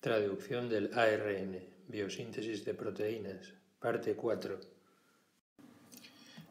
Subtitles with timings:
[0.00, 4.60] Traducción del ARN, biosíntesis de proteínas, parte 4.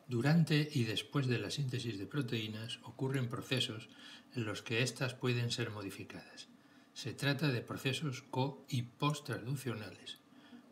[0.07, 3.89] Durante y después de la síntesis de proteínas ocurren procesos
[4.35, 6.49] en los que éstas pueden ser modificadas.
[6.93, 10.19] Se trata de procesos co- y posttraduccionales.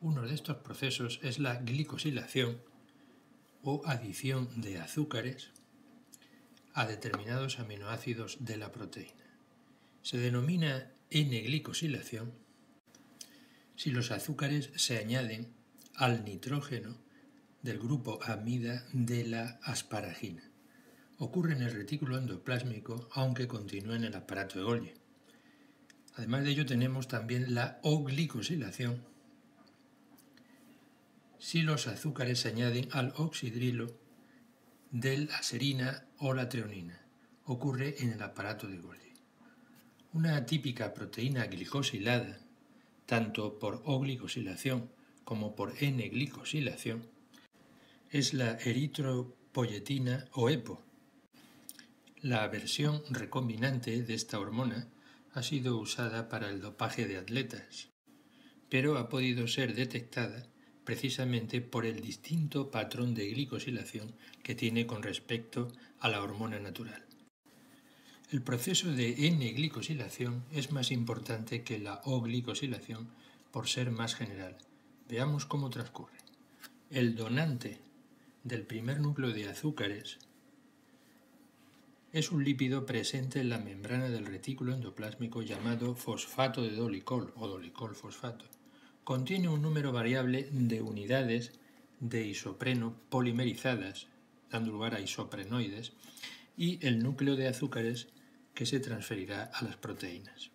[0.02, 2.60] Uno de estos procesos es la glicosilación
[3.64, 5.52] o adición de azúcares
[6.74, 9.24] a determinados aminoácidos de la proteína.
[10.02, 12.34] Se denomina N-glicosilación
[13.76, 15.54] si los azúcares se añaden
[15.94, 16.98] al nitrógeno
[17.62, 20.44] del grupo amida de la asparagina.
[21.18, 24.94] Ocurre en el retículo endoplásmico aunque continúa en el aparato de Golgi.
[26.16, 29.04] Además de ello tenemos también la O-glicosilación
[31.40, 34.00] si los azúcares se añaden al oxidrilo
[34.92, 37.02] de la serina o la treonina.
[37.44, 39.14] Ocurre en el aparato de Golgi.
[40.14, 42.40] Una típica proteína glicosilada,
[43.06, 44.90] tanto por O-glicosilación
[45.24, 47.08] como por N-glicosilación,
[48.12, 50.82] es la eritropoyetina o EPO.
[52.22, 54.88] La versión recombinante de esta hormona
[55.34, 57.90] ha sido usada para el dopaje de atletas,
[58.70, 60.48] pero ha podido ser detectada
[60.86, 67.04] precisamente por el distinto patrón de glicosilación que tiene con respecto a la hormona natural.
[68.32, 73.08] El proceso de N-glicosilación es más importante que la O-glicosilación
[73.52, 74.58] por ser más general.
[75.08, 76.18] Veamos cómo transcurre.
[76.90, 77.80] El donante
[78.44, 80.18] del primer núcleo de azúcares
[82.14, 87.48] es un lípido presente en la membrana del retículo endoplásmico llamado fosfato de dolicol o
[87.48, 88.46] dolicol fosfato
[89.06, 91.52] contiene un número variable de unidades
[92.00, 94.08] de isopreno polimerizadas,
[94.50, 95.94] dando lugar a isoprenoides,
[96.58, 98.08] y el núcleo de azúcares
[98.56, 100.50] que se transferirá a las proteínas.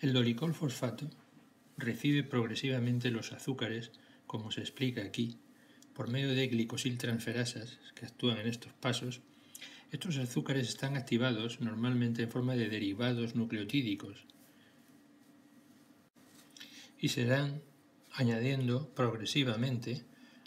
[0.00, 1.08] El dolicol fosfato
[1.78, 3.92] recibe progresivamente los azúcares,
[4.26, 5.38] como se explica aquí,
[5.94, 9.22] por medio de glicosiltransferasas que actúan en estos pasos.
[9.92, 14.26] Estos azúcares están activados normalmente en forma de derivados nucleotídicos,
[16.98, 17.62] y se dan
[18.12, 20.04] añadiendo progresivamente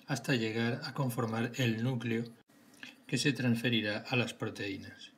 [0.07, 2.23] hasta llegar a conformar el núcleo
[3.05, 5.16] que se transferirá a las proteínas.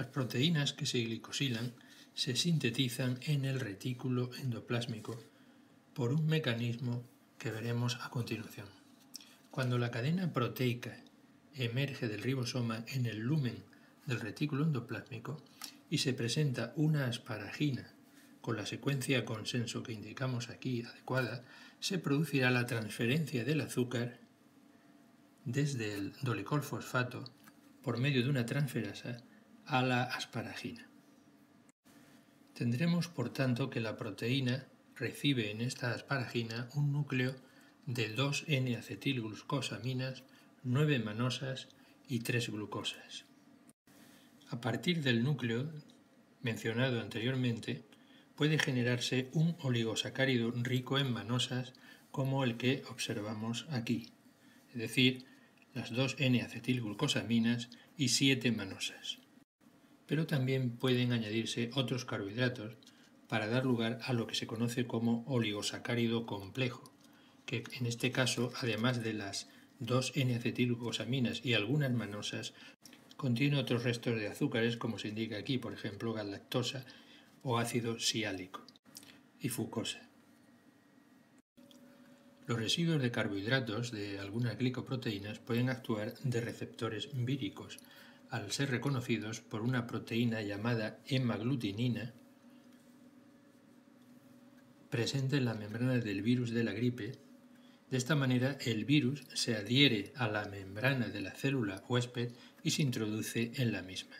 [0.00, 1.74] Las proteínas que se glicosilan
[2.14, 5.22] se sintetizan en el retículo endoplásmico
[5.92, 7.04] por un mecanismo
[7.36, 8.66] que veremos a continuación.
[9.50, 10.96] Cuando la cadena proteica
[11.54, 13.62] emerge del ribosoma en el lumen
[14.06, 15.36] del retículo endoplásmico
[15.90, 17.92] y se presenta una asparagina
[18.40, 21.44] con la secuencia consenso que indicamos aquí adecuada,
[21.78, 24.18] se producirá la transferencia del azúcar
[25.44, 27.22] desde el dolicol fosfato
[27.82, 29.22] por medio de una transferasa
[29.70, 30.88] a la asparagina.
[32.54, 34.66] Tendremos por tanto que la proteína
[34.96, 37.36] recibe en esta asparagina un núcleo
[37.86, 40.24] de 2 N-acetilglucosaminas,
[40.64, 41.68] 9 manosas
[42.08, 43.24] y 3 glucosas.
[44.50, 45.70] A partir del núcleo
[46.42, 47.84] mencionado anteriormente,
[48.34, 51.74] puede generarse un oligosacárido rico en manosas
[52.10, 54.08] como el que observamos aquí,
[54.70, 55.26] es decir,
[55.74, 59.20] las 2 N-acetilglucosaminas y 7 manosas.
[60.10, 62.74] Pero también pueden añadirse otros carbohidratos
[63.28, 66.92] para dar lugar a lo que se conoce como oligosacárido complejo,
[67.46, 72.54] que en este caso, además de las 2 N-acetilglucosaminas y algunas manosas,
[73.16, 76.84] contiene otros restos de azúcares como se indica aquí, por ejemplo, galactosa
[77.44, 78.66] o ácido siálico
[79.38, 80.08] y fucosa.
[82.48, 87.78] Los residuos de carbohidratos de algunas glicoproteínas pueden actuar de receptores víricos
[88.30, 92.14] al ser reconocidos por una proteína llamada hemaglutinina
[94.88, 97.12] presente en la membrana del virus de la gripe.
[97.90, 102.32] De esta manera, el virus se adhiere a la membrana de la célula huésped
[102.62, 104.16] y se introduce en la misma.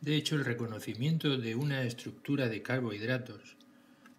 [0.00, 3.56] De hecho, el reconocimiento de una estructura de carbohidratos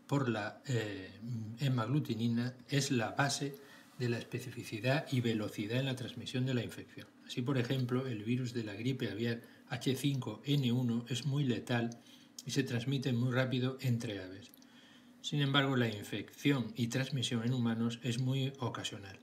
[0.07, 1.09] por la eh,
[1.59, 3.55] hemaglutinina es la base
[4.01, 7.05] de la especificidad y velocidad en la transmisión de la infección.
[7.23, 11.91] Así, por ejemplo, el virus de la gripe aviar H5N1 es muy letal
[12.43, 14.51] y se transmite muy rápido entre aves.
[15.21, 19.19] Sin embargo, la infección y transmisión en humanos es muy ocasional.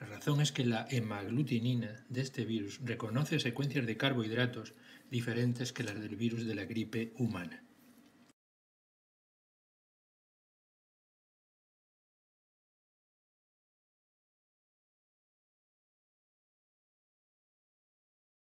[0.00, 4.72] La razón es que la hemaglutinina de este virus reconoce secuencias de carbohidratos
[5.10, 7.62] diferentes que las del virus de la gripe humana.